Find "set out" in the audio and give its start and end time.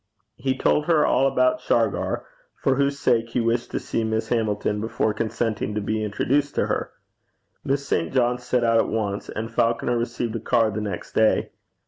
8.39-8.79